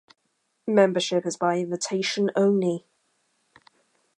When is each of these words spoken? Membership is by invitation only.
Membership 0.65 1.27
is 1.27 1.37
by 1.37 1.59
invitation 1.59 2.31
only. 2.35 2.87